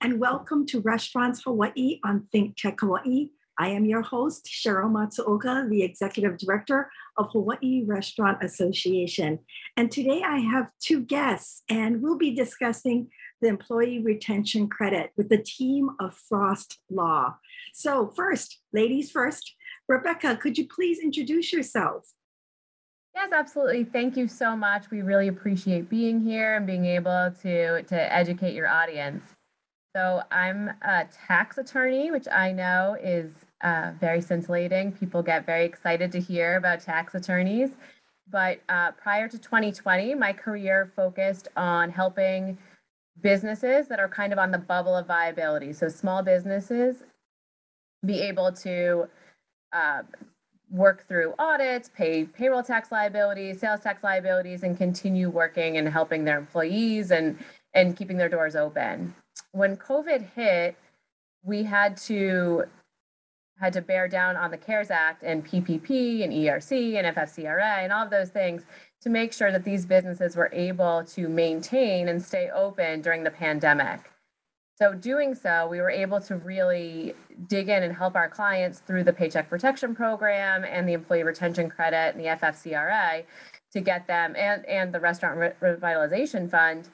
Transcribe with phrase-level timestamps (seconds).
[0.00, 3.30] And welcome to Restaurants Hawaii on Think Tech Hawaii.
[3.58, 9.40] I am your host, Cheryl Matsuoka, the Executive Director of Hawaii Restaurant Association.
[9.76, 13.08] And today I have two guests, and we'll be discussing
[13.40, 17.34] the Employee Retention Credit with the team of Frost Law.
[17.72, 19.56] So, first, ladies first,
[19.88, 22.04] Rebecca, could you please introduce yourself?
[23.12, 23.84] Yes, absolutely.
[23.84, 24.90] Thank you so much.
[24.92, 29.22] We really appreciate being here and being able to, to educate your audience.
[29.96, 33.30] So, I'm a tax attorney, which I know is
[33.62, 34.90] uh, very scintillating.
[34.90, 37.70] People get very excited to hear about tax attorneys.
[38.28, 42.58] But uh, prior to 2020, my career focused on helping
[43.20, 45.72] businesses that are kind of on the bubble of viability.
[45.72, 47.04] So, small businesses
[48.04, 49.08] be able to
[49.72, 50.02] uh,
[50.72, 56.24] work through audits, pay payroll tax liabilities, sales tax liabilities, and continue working and helping
[56.24, 57.38] their employees and,
[57.74, 59.14] and keeping their doors open.
[59.54, 60.74] When COVID hit,
[61.44, 62.64] we had to
[63.60, 67.92] had to bear down on the CARES Act and PPP and ERC and FFCRA and
[67.92, 68.64] all of those things
[69.00, 73.30] to make sure that these businesses were able to maintain and stay open during the
[73.30, 74.10] pandemic.
[74.76, 77.14] So, doing so, we were able to really
[77.46, 81.70] dig in and help our clients through the Paycheck Protection Program and the Employee Retention
[81.70, 83.22] Credit and the FFCRA
[83.72, 86.88] to get them and, and the Restaurant Revitalization Fund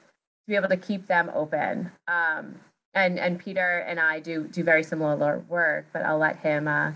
[0.45, 1.91] to be able to keep them open.
[2.07, 2.59] Um,
[2.93, 6.91] and, and Peter and I do, do very similar work, but I'll let him uh,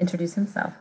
[0.00, 0.74] introduce himself.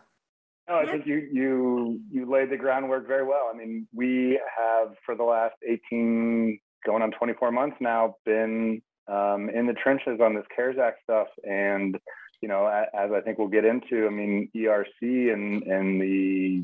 [0.67, 3.51] No, I think you you you laid the groundwork very well.
[3.53, 9.49] I mean, we have for the last 18 going on 24 months now been um,
[9.49, 11.27] in the trenches on this CARES Act stuff.
[11.43, 11.97] And,
[12.41, 16.63] you know, as I think we'll get into, I mean, ERC and, and the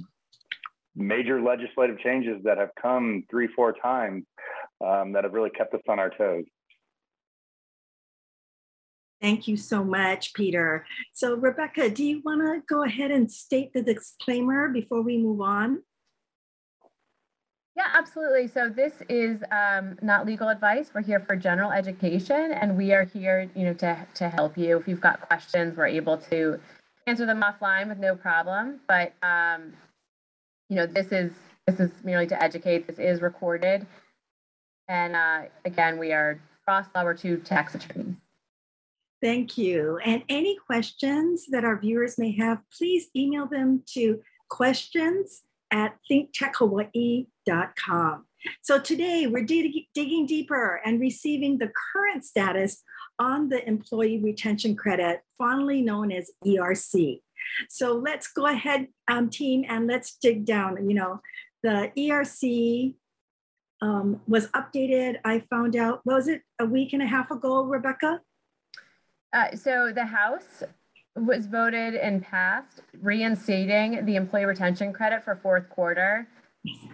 [0.96, 4.26] major legislative changes that have come three, four times
[4.86, 6.46] um, that have really kept us on our toes.
[9.22, 10.86] Thank you so much, Peter.
[11.14, 15.42] So, Rebecca, do you want to go ahead and state the disclaimer before we move
[15.42, 15.80] on?
[17.76, 18.48] Yeah, absolutely.
[18.48, 20.92] So this is um, not legal advice.
[20.94, 24.80] We're here for general education, and we are here, you know, to to help you.
[24.80, 26.60] If you've got questions, we're able to
[27.08, 28.82] answer them offline with no problem.
[28.88, 29.74] But um,
[30.69, 31.31] you know, this is
[31.68, 32.88] this is merely to educate.
[32.88, 33.85] This is recorded,
[34.88, 38.18] and uh, again, we are Frost Law Two tax attorneys.
[39.22, 40.00] Thank you.
[40.06, 45.41] And any questions that our viewers may have, please email them to questions
[45.72, 48.25] at thinktechhawaii.com.
[48.62, 52.81] So today we're dig- digging deeper and receiving the current status
[53.19, 57.19] on the Employee Retention Credit, fondly known as ERC.
[57.70, 60.90] So let's go ahead, um, team, and let's dig down.
[60.90, 61.22] You know,
[61.64, 62.96] the ERC
[63.82, 65.18] um, was updated.
[65.26, 68.22] I found out, was it a week and a half ago, Rebecca?
[69.34, 70.64] Uh, so the House
[71.16, 76.28] was voted and passed reinstating the employee retention credit for fourth quarter.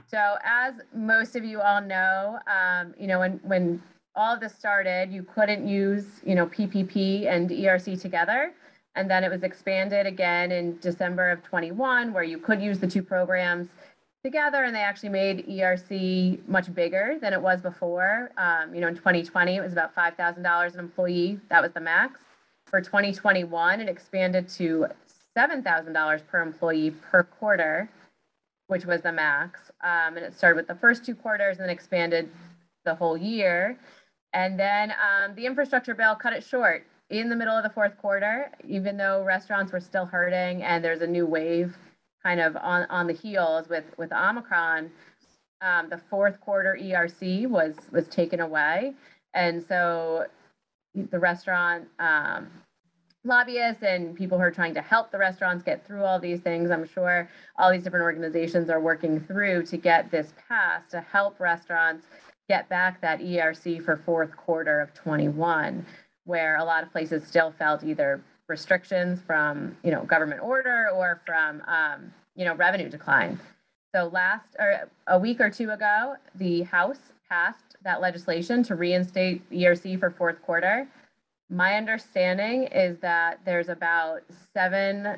[0.08, 3.82] So as most of you all know, um, you know, when, when
[4.16, 8.54] all of this started, you couldn't use, you know, PPP and ERC together.
[8.96, 12.88] And then it was expanded again in December of 21, where you could use the
[12.88, 13.68] two programs
[14.24, 14.64] together.
[14.64, 18.32] And they actually made ERC much bigger than it was before.
[18.38, 21.40] Um, you know, in 2020, it was about $5,000 an employee.
[21.50, 22.22] That was the max.
[22.68, 24.88] For 2021, it expanded to
[25.38, 27.90] $7,000 per employee per quarter,
[28.68, 29.72] which was the max.
[29.84, 32.30] Um, and it started with the first two quarters and then expanded
[32.86, 33.78] the whole year.
[34.34, 37.98] And then um, the infrastructure bill cut it short in the middle of the fourth
[37.98, 41.78] quarter, even though restaurants were still hurting and there's a new wave
[42.24, 44.90] kind of on, on the heels with, with Omicron.
[45.62, 48.94] Um, the fourth quarter ERC was was taken away.
[49.34, 50.26] And so
[50.94, 52.48] the restaurant um,
[53.24, 56.72] lobbyists and people who are trying to help the restaurants get through all these things.
[56.72, 61.40] I'm sure all these different organizations are working through to get this passed to help
[61.40, 62.06] restaurants
[62.48, 65.86] get back that ERC for fourth quarter of 21,
[66.26, 71.22] where a lot of places still felt either restrictions from you know government order or
[71.26, 73.40] from um, you know revenue decline.
[73.96, 77.00] So last or a week or two ago, the House
[77.30, 80.88] passed that legislation to reinstate ERC for fourth quarter.
[81.50, 84.22] My understanding is that there's about
[84.54, 85.18] seven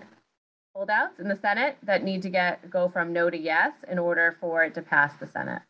[0.76, 4.38] holdouts in the Senate that need to get go from no to yes in order
[4.40, 5.62] for it to pass the Senate.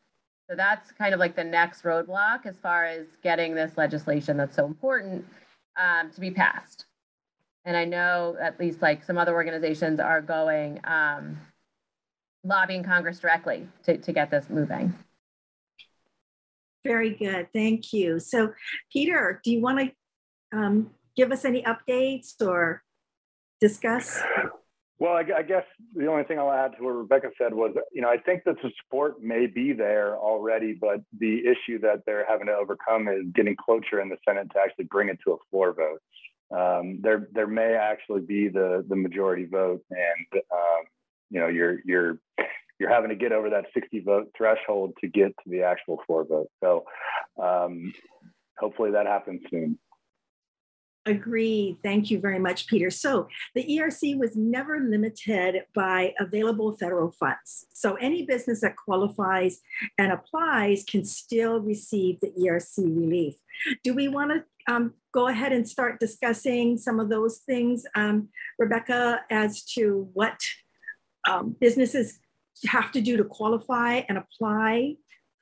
[0.50, 4.56] So that's kind of like the next roadblock as far as getting this legislation that's
[4.56, 5.26] so important
[5.78, 6.86] um, to be passed.
[7.66, 11.38] And I know at least like some other organizations are going um,
[12.46, 14.94] lobbying Congress directly to, to get this moving.
[16.86, 17.50] Very good.
[17.54, 18.20] Thank you.
[18.20, 18.54] So,
[18.94, 22.82] Peter, do you want to um, give us any updates or
[23.60, 24.22] discuss?
[25.00, 25.64] Well, I, I, guess
[25.94, 28.56] the only thing I'll add to what Rebecca said was, you know, I think that
[28.64, 33.26] the support may be there already, but the issue that they're having to overcome is
[33.36, 36.02] getting cloture in the Senate to actually bring it to a floor vote.
[36.50, 40.84] Um, there, there may actually be the the majority vote, and um,
[41.30, 42.20] you know, you're you're
[42.80, 46.26] you're having to get over that 60 vote threshold to get to the actual floor
[46.26, 46.50] vote.
[46.64, 46.86] So,
[47.42, 47.94] um,
[48.58, 49.78] hopefully, that happens soon.
[51.07, 51.77] Agree.
[51.83, 52.89] Thank you very much, Peter.
[52.89, 57.65] So the ERC was never limited by available federal funds.
[57.74, 59.62] So any business that qualifies
[59.98, 63.36] and applies can still receive the ERC relief.
[63.86, 64.44] Do we want to
[64.74, 68.27] um, go ahead and start discussing some of those things, um,
[68.59, 70.38] Rebecca, as to what
[71.25, 72.19] um, businesses
[72.65, 74.98] have to do to qualify and apply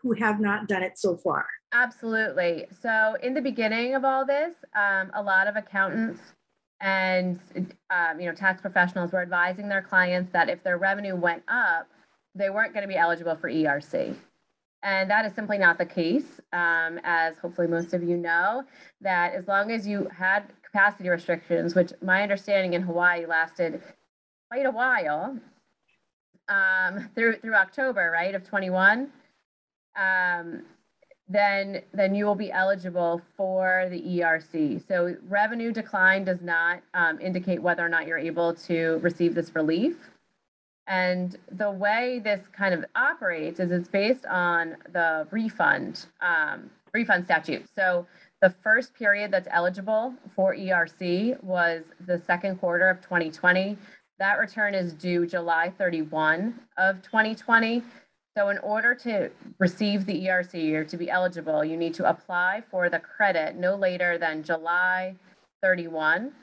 [0.06, 1.48] who have not done it so far?
[1.74, 2.68] Absolutely.
[2.80, 6.22] So, in the beginning of all this, um, a lot of accountants
[6.80, 7.40] and
[7.90, 11.90] um, you know tax professionals were advising their clients that if their revenue went up,
[12.36, 14.16] they weren't going to be eligible for ERC.
[14.84, 18.64] And that is simply not the case, um, as hopefully most of you know,
[19.02, 23.82] that as long as you had capacity restrictions, which my understanding in Hawaii lasted
[24.52, 25.40] quite a while,
[26.48, 29.10] um, through through October, right, of 21,
[29.96, 30.64] um,
[31.28, 34.88] then then you will be eligible for the ERC.
[34.88, 39.56] So revenue decline does not um, indicate whether or not you're able to receive this
[39.56, 39.96] relief.
[40.88, 47.26] And the way this kind of operates is it's based on the refund um, refund
[47.26, 47.66] statute.
[47.76, 48.06] So
[48.42, 53.78] the first period that's eligible for ERC was the second quarter of 2020.
[54.20, 57.84] That return is due July 31 of 2020.
[58.38, 62.64] So in order to receive the ERC or to be eligible, you need to apply
[62.70, 65.16] for the credit no later than July
[65.62, 66.34] 31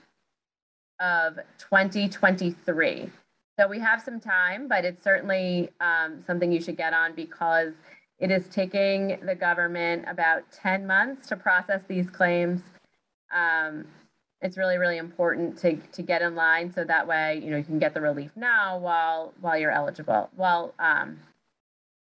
[1.01, 3.11] of 2023.
[3.59, 7.75] So we have some time, but it's certainly um, something you should get on because
[8.19, 12.63] it is taking the government about 10 months to process these claims.
[13.35, 13.85] Um,
[14.41, 17.65] it's really, really important to, to get in line so that way, you know, you
[17.65, 20.31] can get the relief now while while you're eligible.
[20.37, 21.19] Well, um,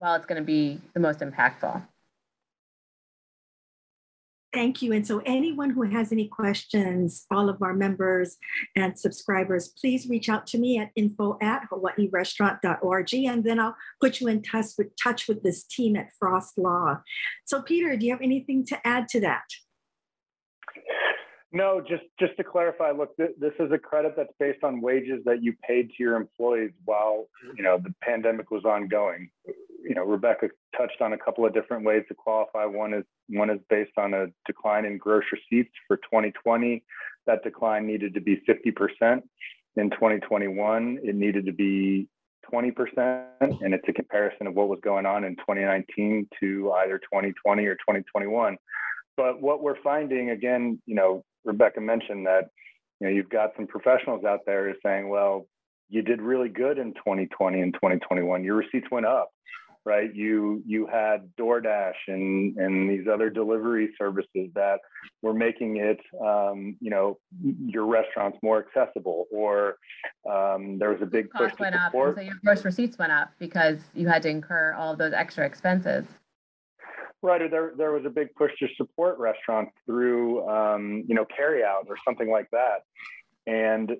[0.01, 1.81] well, it's going to be the most impactful.
[4.53, 4.91] Thank you.
[4.91, 8.35] And so anyone who has any questions, all of our members
[8.75, 14.19] and subscribers, please reach out to me at info at hawaiirestaurant.org and then I'll put
[14.19, 16.99] you in touch with, touch with this team at Frost Law.
[17.45, 19.43] So Peter, do you have anything to add to that?
[21.53, 25.21] No, just just to clarify, look, th- this is a credit that's based on wages
[25.25, 27.27] that you paid to your employees while
[27.57, 29.29] you know the pandemic was ongoing.
[29.83, 32.65] You know, Rebecca touched on a couple of different ways to qualify.
[32.65, 36.83] One is one is based on a decline in gross receipts for 2020.
[37.27, 39.21] That decline needed to be 50%.
[39.77, 42.07] In 2021, it needed to be
[42.51, 47.65] 20%, and it's a comparison of what was going on in 2019 to either 2020
[47.65, 48.57] or 2021
[49.17, 52.49] but what we're finding again you know Rebecca mentioned that
[52.99, 55.47] you know you've got some professionals out there saying, well,
[55.89, 58.43] you did really good in 2020 and 2021.
[58.43, 59.31] Your receipts went up,
[59.85, 60.13] right?
[60.13, 64.79] You you had DoorDash and and these other delivery services that
[65.21, 69.25] were making it, um, you know, your restaurants more accessible.
[69.31, 69.77] Or
[70.29, 72.09] um, there was a big push went to support.
[72.09, 75.13] up, so your gross receipts went up because you had to incur all of those
[75.13, 76.05] extra expenses.
[77.23, 81.25] Right, or there there was a big push to support restaurants through um, you know
[81.25, 82.83] carryout or something like that,
[83.47, 83.91] and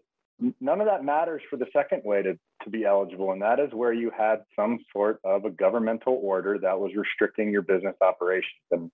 [0.60, 3.74] none of that matters for the second way to to be eligible, and that is
[3.74, 8.62] where you had some sort of a governmental order that was restricting your business operations.
[8.69, 8.91] And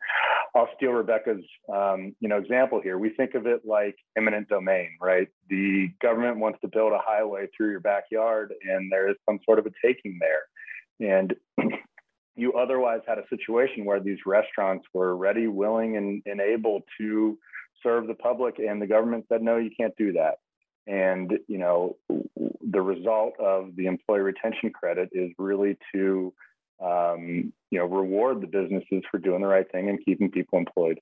[0.56, 2.98] I'll steal Rebecca's um, you know example here.
[2.98, 5.28] We think of it like eminent domain, right?
[5.50, 9.60] The government wants to build a highway through your backyard, and there is some sort
[9.60, 11.36] of a taking there, and
[12.36, 17.38] you otherwise had a situation where these restaurants were ready, willing, and, and able to
[17.84, 20.36] serve the public, and the government said, no, you can't do that.
[20.88, 26.34] And you know, the result of the employee retention credit is really to
[26.82, 31.00] um, you know reward the businesses for doing the right thing and keeping people employed.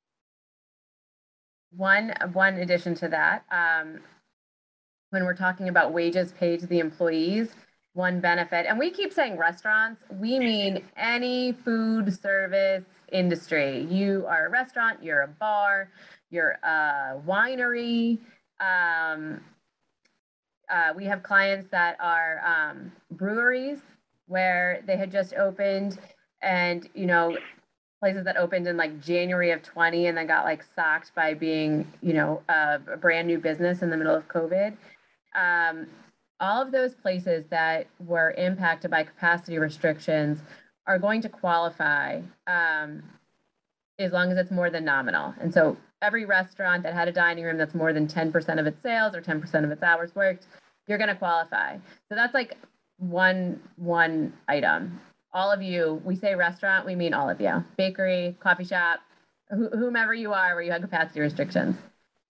[1.71, 3.99] One one addition to that, um,
[5.11, 7.49] when we're talking about wages paid to the employees,
[7.93, 8.65] one benefit.
[8.67, 13.87] And we keep saying restaurants, we mean any food service industry.
[13.89, 15.89] You are a restaurant, you're a bar,
[16.29, 18.19] you're a winery.
[18.59, 19.41] Um,
[20.69, 23.79] uh, we have clients that are um, breweries
[24.27, 25.99] where they had just opened
[26.41, 27.37] and, you know,
[27.99, 31.91] places that opened in like January of 20 and then got like socked by being,
[32.01, 34.75] you know, a, a brand new business in the middle of COVID.
[35.35, 35.87] Um,
[36.39, 40.39] all of those places that were impacted by capacity restrictions
[40.87, 43.01] are going to qualify um,
[43.97, 45.33] as long as it's more than nominal.
[45.39, 48.81] And so every restaurant that had a dining room that's more than 10% of its
[48.81, 50.47] sales or 10% of its hours worked,
[50.87, 51.77] you're going to qualify.
[52.09, 52.57] So that's like
[52.97, 54.99] one one item.
[55.33, 57.63] All of you, we say restaurant, we mean all of you.
[57.77, 58.99] Bakery, coffee shop,
[59.49, 61.75] wh- whomever you are where you have capacity restrictions.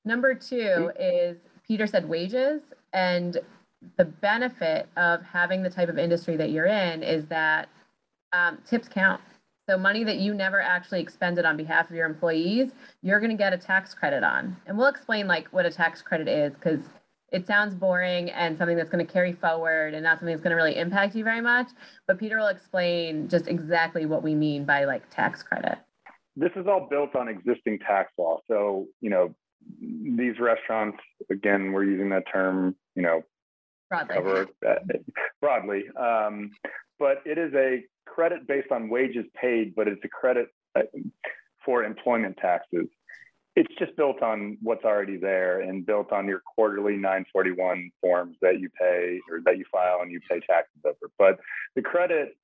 [0.06, 2.62] Number 2 is Peter said wages
[2.94, 3.38] and
[3.98, 7.70] the benefit of having the type of industry that you're in is that
[8.34, 9.22] um, tips count.
[9.68, 13.38] So money that you never actually expended on behalf of your employees, you're going to
[13.38, 14.56] get a tax credit on.
[14.68, 16.82] And we'll explain like what a tax credit is because
[17.32, 20.52] it sounds boring and something that's going to carry forward and not something that's going
[20.52, 21.70] to really impact you very much.
[22.08, 25.80] But Peter will explain just exactly what we mean by like tax credit.
[26.36, 28.42] This is all built on existing tax law.
[28.48, 29.34] So, you know,
[29.80, 31.00] these restaurants,
[31.32, 33.24] again, we're using that term, you know,
[33.90, 34.16] broadly.
[34.16, 34.48] cover
[35.42, 35.86] broadly.
[36.00, 36.52] Um,
[37.00, 40.82] but it is a credit based on wages paid, but it's a credit uh,
[41.64, 42.88] for employment taxes.
[43.56, 48.60] It's just built on what's already there and built on your quarterly 941 forms that
[48.60, 51.10] you pay or that you file and you pay taxes over.
[51.18, 51.40] But
[51.76, 52.36] the credit,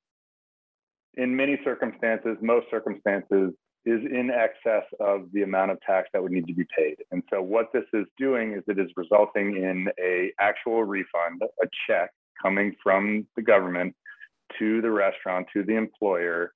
[1.16, 3.54] in many circumstances, most circumstances,
[3.86, 6.98] is in excess of the amount of tax that would need to be paid.
[7.12, 11.68] And so what this is doing is it is resulting in a actual refund, a
[11.88, 13.96] check coming from the government
[14.60, 16.54] to the restaurant, to the employer,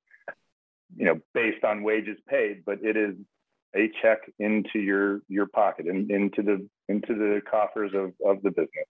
[0.95, 3.15] you know, based on wages paid, but it is
[3.75, 8.51] a check into your your pocket and into the into the coffers of, of the
[8.51, 8.87] business.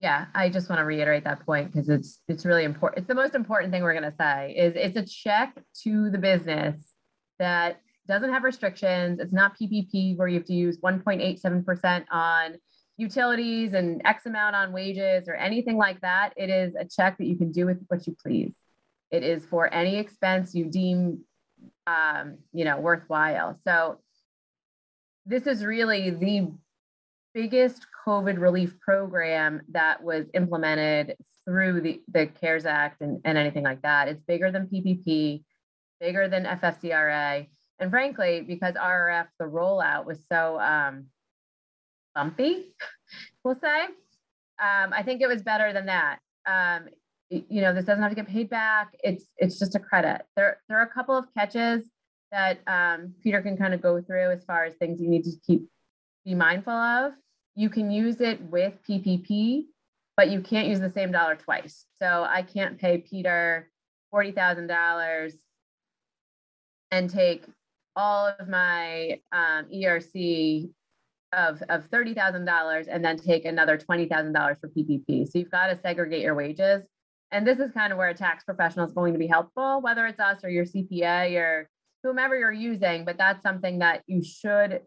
[0.00, 2.98] Yeah, I just want to reiterate that point because it's it's really important.
[2.98, 6.18] It's the most important thing we're going to say is it's a check to the
[6.18, 6.92] business
[7.38, 9.18] that doesn't have restrictions.
[9.18, 12.56] It's not PPP where you have to use 1.87% on
[12.96, 16.32] utilities and X amount on wages or anything like that.
[16.36, 18.52] It is a check that you can do with what you please.
[19.10, 21.20] It is for any expense you deem,
[21.86, 23.58] um, you know, worthwhile.
[23.64, 23.98] So
[25.26, 26.52] this is really the
[27.32, 33.64] biggest COVID relief program that was implemented through the, the CARES Act and, and anything
[33.64, 34.08] like that.
[34.08, 35.42] It's bigger than PPP,
[36.00, 37.48] bigger than FFCRA.
[37.80, 41.06] And frankly, because RRF, the rollout was so um,
[42.14, 42.74] bumpy,
[43.44, 43.84] we'll say,
[44.62, 46.18] um, I think it was better than that.
[46.46, 46.88] Um,
[47.30, 48.94] you know, this doesn't have to get paid back.
[49.02, 50.22] It's it's just a credit.
[50.36, 51.88] There there are a couple of catches
[52.30, 55.32] that um, Peter can kind of go through as far as things you need to
[55.46, 55.68] keep
[56.24, 57.12] be mindful of.
[57.56, 59.64] You can use it with PPP,
[60.16, 61.86] but you can't use the same dollar twice.
[62.00, 63.70] So I can't pay Peter
[64.10, 65.34] forty thousand dollars
[66.90, 67.44] and take
[67.96, 70.70] all of my um, ERC
[71.34, 75.26] of, of $30,000 and then take another $20,000 for PPP.
[75.26, 76.82] So you've got to segregate your wages.
[77.30, 80.06] And this is kind of where a tax professional is going to be helpful, whether
[80.06, 81.68] it's us or your CPA or
[82.02, 84.82] whomever you're using, but that's something that you should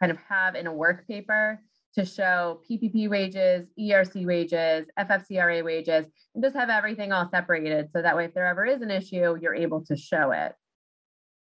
[0.00, 1.60] kind of have in a work paper
[1.94, 7.88] to show PPP wages, ERC wages, FFCRA wages, and just have everything all separated.
[7.92, 10.54] So that way, if there ever is an issue, you're able to show it.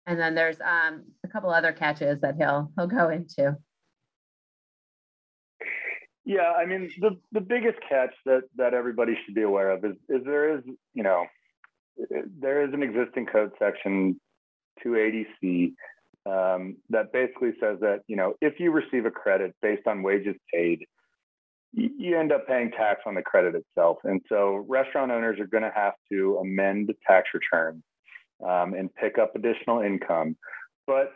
[0.07, 3.55] And then there's um, a couple other catches that he'll he'll go into.
[6.25, 9.95] Yeah, I mean the the biggest catch that that everybody should be aware of is
[10.07, 10.63] is there is
[10.93, 11.25] you know
[12.39, 14.19] there is an existing code section
[14.85, 15.73] 280C
[16.25, 20.35] um, that basically says that you know if you receive a credit based on wages
[20.53, 20.85] paid,
[21.73, 25.63] you end up paying tax on the credit itself, and so restaurant owners are going
[25.63, 27.83] to have to amend tax returns
[28.47, 30.37] um, and pick up additional income.
[30.85, 31.13] But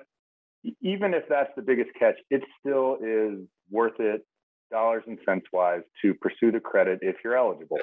[0.81, 4.25] even if that's the biggest catch, it still is worth it
[4.72, 7.79] dollars and cents wise to pursue the credit if you're eligible.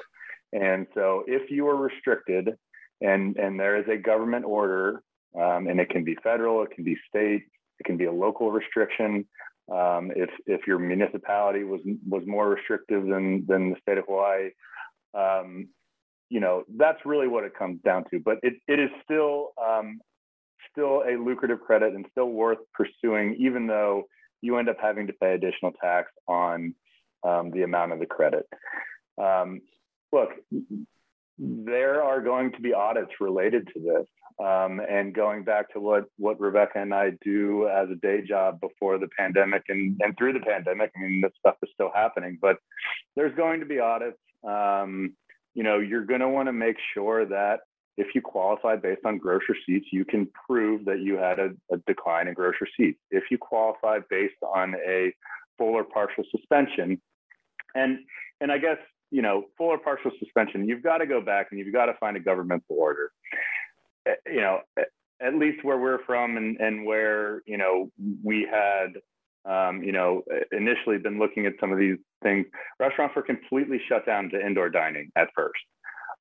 [0.51, 2.55] And so if you are restricted
[3.01, 5.01] and, and there is a government order,
[5.35, 7.43] um, and it can be federal, it can be state,
[7.79, 9.25] it can be a local restriction.
[9.71, 14.49] Um, if, if your municipality was, was more restrictive than, than the state of Hawaii,
[15.13, 15.69] um,
[16.29, 18.19] you know, that's really what it comes down to.
[18.19, 19.99] But it, it is still, um,
[20.71, 24.03] still a lucrative credit and still worth pursuing, even though
[24.43, 26.75] you end up having to pay additional tax on
[27.23, 28.45] um, the amount of the credit.
[29.17, 29.61] Um,
[30.11, 30.31] look,
[31.39, 34.07] there are going to be audits related to this.
[34.45, 38.59] Um, and going back to what, what Rebecca and I do as a day job
[38.59, 42.37] before the pandemic and, and through the pandemic, I mean, this stuff is still happening,
[42.41, 42.57] but
[43.15, 44.17] there's going to be audits.
[44.45, 45.13] Um,
[45.53, 47.61] you know, you're going to want to make sure that
[47.97, 51.77] if you qualify based on gross receipts, you can prove that you had a, a
[51.87, 52.99] decline in gross receipts.
[53.11, 55.13] If you qualify based on a
[55.57, 56.99] full or partial suspension,
[57.75, 57.99] and
[58.41, 58.77] and I guess
[59.11, 61.93] you know full or partial suspension, you've got to go back and you've got to
[61.99, 63.11] find a governmental order.
[64.07, 64.83] Eh, you know, eh,
[65.21, 67.91] at least where we're from and and where you know
[68.23, 68.93] we had
[69.45, 72.45] um, you know, initially been looking at some of these things.
[72.79, 75.59] Restaurants were completely shut down to indoor dining at first.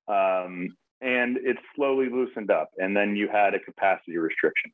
[0.08, 0.70] Um,
[1.02, 2.70] and it slowly loosened up.
[2.78, 4.70] And then you had a capacity restriction.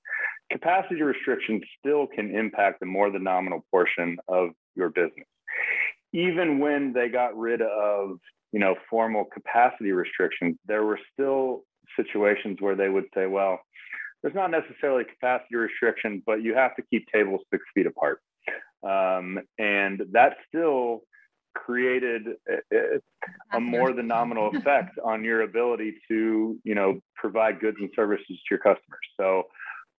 [0.50, 5.26] Capacity restrictions still can impact the more than nominal portion of your business.
[6.12, 8.18] Even when they got rid of,
[8.52, 11.64] you know, formal capacity restrictions, there were still
[11.96, 13.60] situations where they would say, well,
[14.22, 18.20] there's not necessarily capacity restriction, but you have to keep tables six feet apart.
[18.82, 21.02] Um, and that still
[21.64, 22.22] created
[22.72, 27.90] a, a more than nominal effect on your ability to, you know, provide goods and
[27.94, 29.06] services to your customers.
[29.18, 29.42] So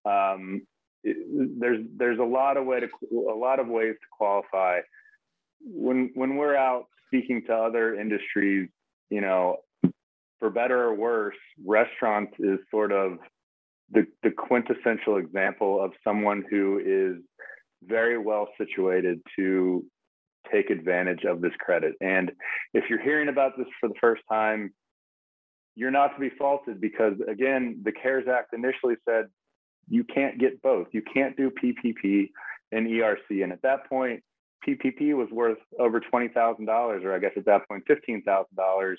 [0.04, 0.62] um,
[1.04, 1.16] it,
[1.60, 4.80] there's there's a lot of way to a lot of ways to qualify.
[5.60, 8.68] When when we're out speaking to other industries,
[9.10, 9.56] you know,
[10.38, 13.18] for better or worse, restaurants is sort of
[13.90, 17.22] the, the quintessential example of someone who is
[17.84, 19.84] very well situated to
[20.52, 21.95] take advantage of this credit.
[22.00, 22.33] And
[22.75, 24.73] if you're hearing about this for the first time,
[25.75, 29.26] you're not to be faulted because, again, the CARES Act initially said
[29.88, 30.88] you can't get both.
[30.93, 32.31] You can't do PPP
[32.73, 33.43] and ERC.
[33.43, 34.23] And at that point,
[34.67, 36.69] PPP was worth over $20,000,
[37.04, 38.97] or I guess at that point, $15,000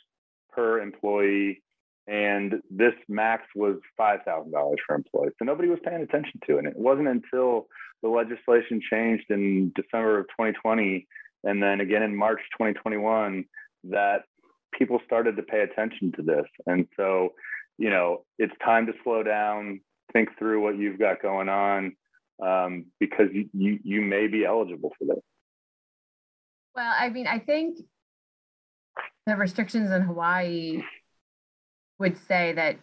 [0.52, 1.62] per employee
[2.10, 4.52] and this max was $5,000
[4.86, 5.34] for employees.
[5.38, 6.60] So nobody was paying attention to it.
[6.60, 7.68] And it wasn't until
[8.02, 11.08] the legislation changed in December of 2020
[11.44, 13.46] and then again in March 2021
[13.86, 14.24] that
[14.78, 16.46] people started to pay attention to this.
[16.66, 17.30] And so,
[17.78, 19.82] you know, it's time to slow down,
[20.14, 21.96] think through what you've got going on
[22.44, 25.24] um, because you, you, you may be eligible for this.
[26.76, 27.80] Well, I mean, I think
[29.26, 30.82] the restrictions in Hawaii
[32.00, 32.78] would say that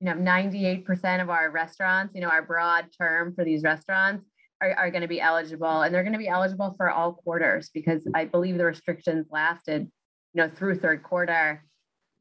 [0.00, 4.24] you know 98% of our restaurants you know our broad term for these restaurants
[4.60, 7.70] are, are going to be eligible and they're going to be eligible for all quarters
[7.72, 9.90] because i believe the restrictions lasted
[10.34, 11.64] you know through third quarter.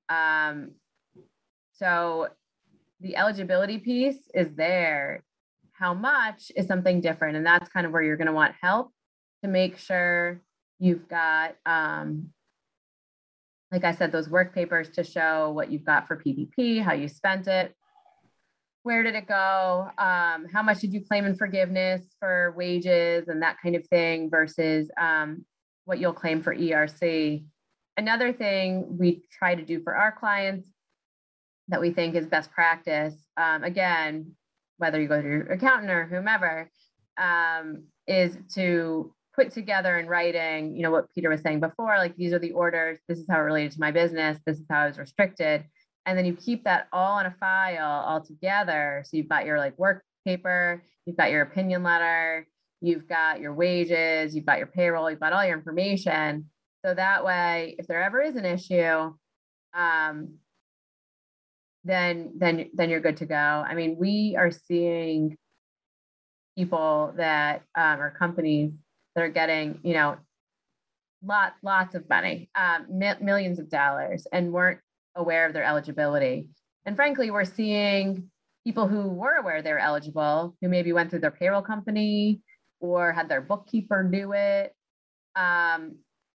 [0.09, 0.71] Um,
[1.73, 2.29] so
[3.01, 5.23] the eligibility piece is there.
[5.73, 8.91] How much is something different and that's kind of where you're going to want help
[9.43, 10.41] to make sure
[10.79, 12.29] you've got um,
[13.71, 17.09] like I said, those work papers to show what you've got for PPP, how you
[17.09, 17.75] spent it,
[18.87, 23.41] where did it go, um, how much did you claim in forgiveness for wages and
[23.41, 25.43] that kind of thing versus um,
[25.83, 27.43] what you'll claim for ERC.
[27.97, 30.69] Another thing we try to do for our clients
[31.67, 34.31] that we think is best practice, um, again,
[34.77, 36.71] whether you go to your accountant or whomever,
[37.17, 42.15] um, is to put together in writing, you know, what Peter was saying before, like
[42.15, 44.83] these are the orders, this is how it related to my business, this is how
[44.83, 45.65] I was restricted.
[46.07, 49.03] And then you keep that all in a file all together.
[49.05, 52.47] So you've got your like work paper, you've got your opinion letter,
[52.81, 56.49] you've got your wages, you've got your payroll, you've got all your information.
[56.85, 59.13] So that way, if there ever is an issue,
[59.73, 60.35] um,
[61.83, 63.35] then then then you're good to go.
[63.35, 65.37] I mean, we are seeing
[66.57, 68.71] people that um, or companies
[69.15, 70.15] that are getting, you know,
[71.23, 74.79] lot lots of money, um, mi- millions of dollars, and weren't
[75.17, 76.47] aware of their eligibility.
[76.85, 78.29] And frankly, we're seeing
[78.63, 82.41] people who were aware they were eligible, who maybe went through their payroll company
[82.79, 84.73] or had their bookkeeper do it.
[85.35, 85.97] Um,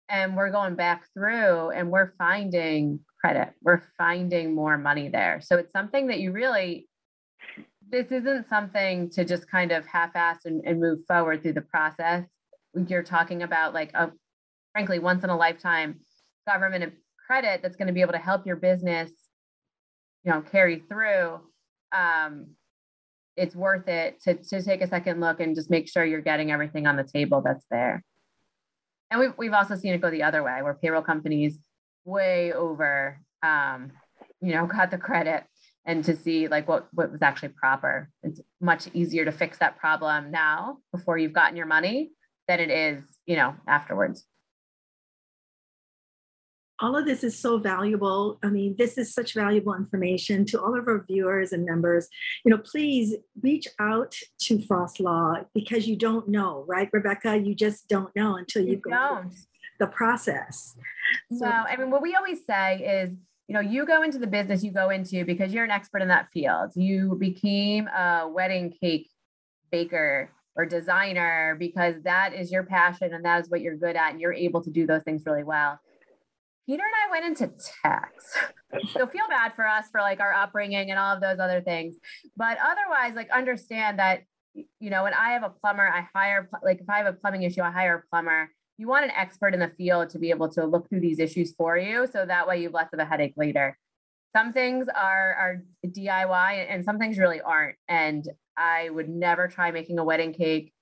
[0.09, 5.41] and we're going back through and we're finding credit, we're finding more money there.
[5.43, 6.89] So it's something that you really,
[7.91, 11.61] this isn't something to just kind of half ass and, and move forward through the
[11.61, 12.25] process
[12.87, 14.13] you're talking about like a
[14.73, 15.99] frankly once in a lifetime
[16.47, 16.93] government
[17.29, 19.11] credit that's going to be able to help your business
[20.25, 21.39] you know carry through
[21.93, 22.49] um,
[23.37, 26.51] it's worth it to, to take a second look and just make sure you're getting
[26.51, 28.03] everything on the table that's there
[29.11, 31.59] and we've, we've also seen it go the other way where payroll companies
[32.05, 33.93] way over um,
[34.41, 35.45] you know got the credit
[35.85, 39.79] and to see like what what was actually proper it's much easier to fix that
[39.79, 42.11] problem now before you've gotten your money
[42.49, 44.27] than it is, you know, afterwards.
[46.81, 48.39] All of this is so valuable.
[48.43, 52.09] I mean, this is such valuable information to all of our viewers and members.
[52.45, 57.37] You know, please reach out to Frost Law because you don't know, right, Rebecca?
[57.37, 59.35] You just don't know until you, you go don't.
[59.81, 60.77] the process.
[61.33, 63.11] So, no, I mean, what we always say is
[63.49, 66.09] you know, you go into the business you go into because you're an expert in
[66.09, 66.73] that field.
[66.75, 69.09] You became a wedding cake
[69.71, 74.13] baker or designer because that is your passion and that is what you're good at
[74.13, 75.81] and you're able to do those things really well.
[76.69, 78.37] Peter and I went into tax.
[78.93, 81.97] so feel bad for us for like our upbringing and all of those other things.
[82.37, 86.83] But otherwise, like understand that, you know, when I have a plumber, I hire, like
[86.83, 88.51] if I have a plumbing issue, I hire a plumber.
[88.77, 91.55] You want an expert in the field to be able to look through these issues
[91.57, 92.07] for you.
[92.07, 93.79] So that way you have less of a headache later.
[94.37, 97.77] Some things are, are DIY and some things really aren't.
[97.89, 98.29] And
[98.59, 100.75] I would never try making a wedding cake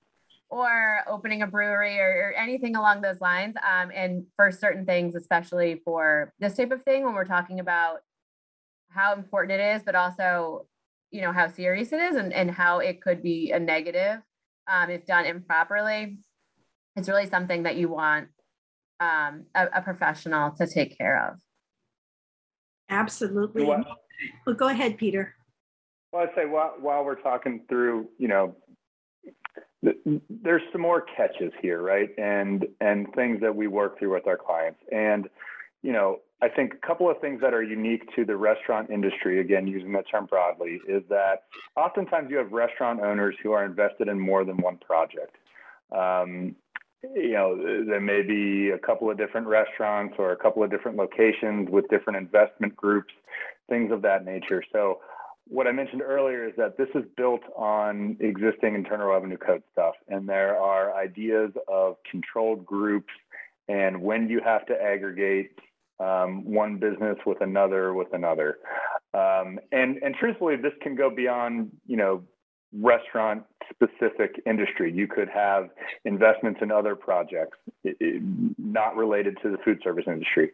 [0.49, 3.55] or opening a brewery or, or anything along those lines.
[3.57, 7.99] Um, and for certain things, especially for this type of thing, when we're talking about
[8.89, 10.65] how important it is, but also,
[11.11, 14.21] you know, how serious it is and, and how it could be a negative
[14.67, 16.17] um, if done improperly,
[16.95, 18.27] it's really something that you want
[18.99, 21.39] um, a, a, professional to take care of.
[22.89, 23.63] Absolutely.
[23.63, 23.85] Well,
[24.45, 25.35] well go ahead, Peter.
[26.11, 28.55] Well, I'd say while, while we're talking through, you know,
[29.83, 32.09] there's some more catches here, right?
[32.17, 34.79] And and things that we work through with our clients.
[34.91, 35.29] And
[35.83, 39.39] you know, I think a couple of things that are unique to the restaurant industry,
[39.39, 41.43] again, using that term broadly, is that
[41.75, 45.35] oftentimes you have restaurant owners who are invested in more than one project.
[45.91, 46.55] Um,
[47.03, 50.97] you know, there may be a couple of different restaurants or a couple of different
[50.97, 53.13] locations with different investment groups,
[53.69, 54.63] things of that nature.
[54.71, 54.99] So
[55.49, 59.95] what I mentioned earlier is that this is built on existing Internal Revenue Code stuff,
[60.07, 63.13] and there are ideas of controlled groups
[63.67, 65.51] and when you have to aggregate
[65.99, 68.59] um, one business with another with another.
[69.13, 72.23] Um, and and truthfully, this can go beyond you know
[72.73, 74.91] restaurant specific industry.
[74.93, 75.69] You could have
[76.05, 77.57] investments in other projects
[78.57, 80.51] not related to the food service industry.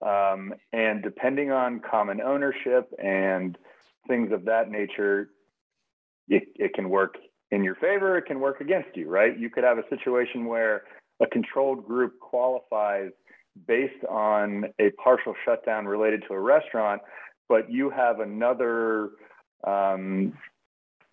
[0.00, 3.58] Um, and depending on common ownership and
[4.08, 5.30] things of that nature,
[6.28, 7.16] it, it can work
[7.50, 9.38] in your favor, it can work against you, right?
[9.38, 10.82] You could have a situation where
[11.20, 13.10] a controlled group qualifies
[13.66, 17.00] based on a partial shutdown related to a restaurant,
[17.48, 19.10] but you have another,
[19.66, 20.34] um,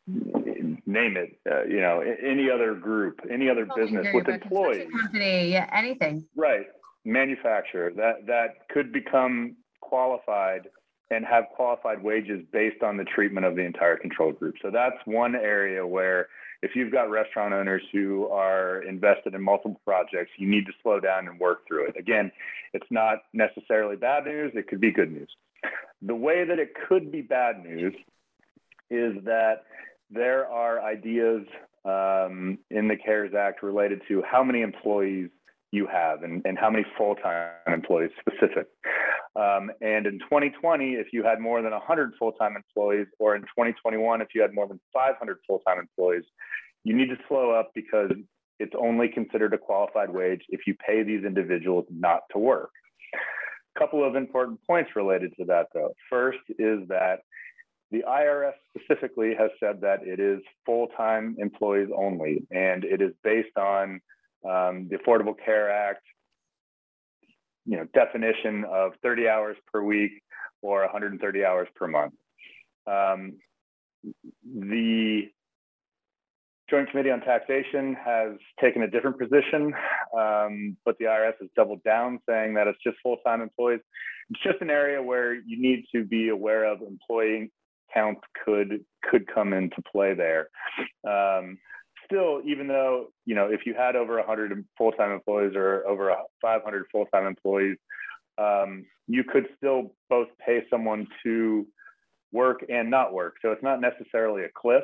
[0.07, 4.87] name it, uh, you know, any other group, any other oh, business with employees.
[4.91, 6.25] Company, yeah, anything.
[6.35, 6.67] Right.
[7.05, 10.67] Manufacturer that that could become qualified
[11.11, 14.55] and have qualified wages based on the treatment of the entire control group.
[14.61, 16.27] So that's one area where
[16.61, 20.99] if you've got restaurant owners who are invested in multiple projects, you need to slow
[20.99, 21.95] down and work through it.
[21.97, 22.31] Again,
[22.73, 25.29] it's not necessarily bad news, it could be good news.
[26.01, 27.93] The way that it could be bad news
[28.89, 29.65] is that
[30.09, 31.45] there are ideas
[31.83, 35.29] um, in the CARES Act related to how many employees
[35.75, 38.67] you have and, and how many full-time employees specific.
[39.35, 44.21] Um, and in 2020, if you had more than 100 full-time employees, or in 2021,
[44.21, 46.23] if you had more than 500 full-time employees,
[46.83, 48.11] you need to slow up because
[48.59, 52.71] it's only considered a qualified wage if you pay these individuals not to work.
[53.75, 55.93] A couple of important points related to that, though.
[56.09, 57.19] First is that
[57.91, 63.57] the IRS specifically has said that it is full-time employees only, and it is based
[63.57, 63.99] on
[64.45, 66.03] um, the Affordable Care Act,
[67.65, 70.11] you know, definition of 30 hours per week
[70.61, 72.13] or 130 hours per month.
[72.87, 73.33] Um,
[74.43, 75.23] the
[76.69, 79.73] Joint Committee on Taxation has taken a different position,
[80.17, 83.81] um, but the IRS has doubled down, saying that it's just full-time employees.
[84.31, 87.51] It's just an area where you need to be aware of employee
[87.93, 90.49] count could could come into play there.
[91.07, 91.59] Um,
[92.05, 96.85] still, even though, you know, if you had over 100 full-time employees or over 500
[96.91, 97.77] full-time employees,
[98.37, 101.67] um, you could still both pay someone to
[102.31, 103.35] work and not work.
[103.41, 104.83] So it's not necessarily a cliff.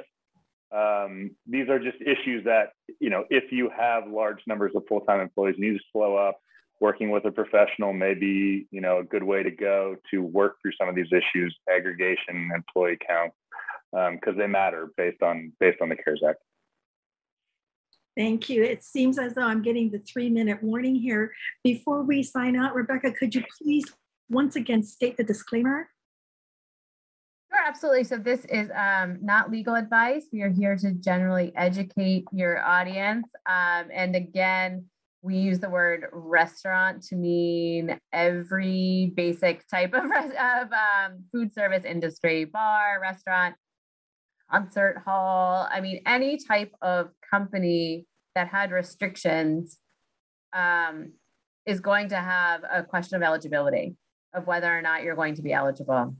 [0.71, 5.19] Um, these are just issues that, you know, if you have large numbers of full-time
[5.19, 6.39] employees, you need to slow up.
[6.79, 10.55] Working with a professional may be, you know, a good way to go to work
[10.61, 13.33] through some of these issues, aggregation, employee count,
[13.91, 16.39] because um, they matter based on based on the CARES Act.
[18.17, 18.63] Thank you.
[18.63, 21.33] It seems as though I'm getting the three minute warning here.
[21.63, 23.85] Before we sign out, Rebecca, could you please
[24.29, 25.89] once again state the disclaimer?
[27.49, 28.03] Sure, absolutely.
[28.03, 30.25] So this is um, not legal advice.
[30.31, 33.27] We are here to generally educate your audience.
[33.45, 34.85] Um, and again,
[35.21, 41.85] we use the word restaurant to mean every basic type of, of um, food service
[41.85, 43.55] industry, bar, restaurant,
[44.51, 45.67] concert hall.
[45.71, 49.77] I mean, any type of company that had restrictions
[50.53, 51.13] um,
[51.65, 53.95] is going to have a question of eligibility.
[54.33, 56.15] of whether or not you're going to be eligible.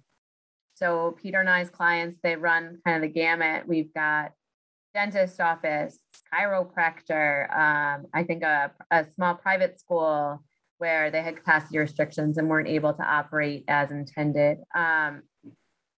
[0.76, 3.67] So Peter and I's clients, they run kind of the gamut.
[3.67, 4.32] We've got
[4.94, 6.00] dentist office,
[6.34, 10.44] chiropractor, um, I think a, a small private school
[10.80, 14.58] where they had capacity restrictions and weren't able to operate as intended.
[14.76, 15.22] Um,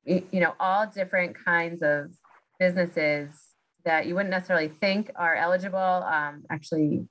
[0.06, 2.12] you know, all different kinds of
[2.60, 3.30] businesses
[3.86, 7.08] that you wouldn't necessarily think are eligible um, actually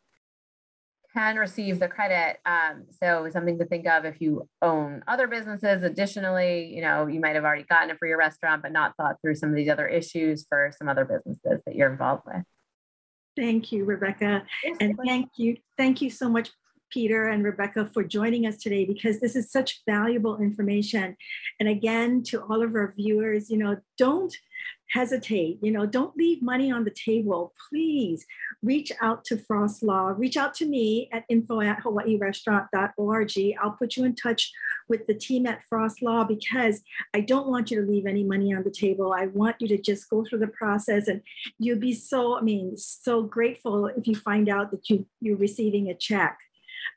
[1.13, 2.39] can receive the credit.
[2.47, 5.83] Um, so something to think of if you own other businesses.
[5.83, 9.17] Additionally, you know, you might have already gotten it for your restaurant, but not thought
[9.21, 12.43] through some of these other issues for some other businesses that you're involved with.
[13.37, 14.45] Thank you, Rebecca.
[14.81, 15.57] And thank you.
[15.77, 16.51] Thank you so much,
[16.91, 21.17] Peter and Rebecca, for joining us today because this is such valuable information.
[21.59, 24.35] And again, to all of our viewers, you know, don't
[24.93, 27.55] hesitate, you know, don't leave money on the table.
[27.69, 28.27] Please
[28.63, 33.33] reach out to Frost Law, reach out to me at info at hawaiirestaurant.org.
[33.63, 34.53] I'll put you in touch
[34.89, 36.83] with the team at Frost Law because
[37.15, 39.15] I don't want you to leave any money on the table.
[39.17, 41.23] I want you to just go through the process and
[41.59, 45.89] you'll be so, I mean, so grateful if you find out that you, you're receiving
[45.89, 46.39] a check.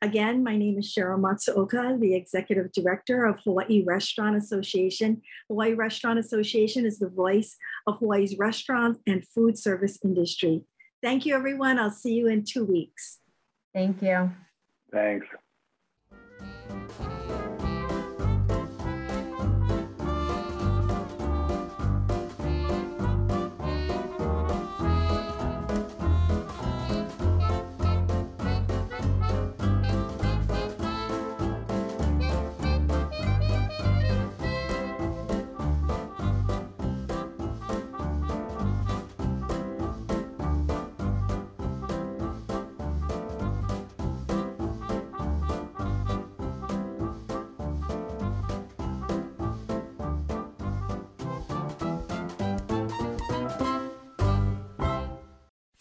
[0.02, 5.22] Again, my name is Cheryl Matsuoka, the Executive Director of Hawaii Restaurant Association.
[5.50, 7.56] Hawaii Restaurant Association is the voice
[7.88, 10.64] of Hawaii's restaurant and food service industry.
[11.02, 11.80] Thank you, everyone.
[11.80, 13.20] I'll see you in two weeks.
[13.74, 14.32] Thank you.
[14.92, 15.28] Thanks.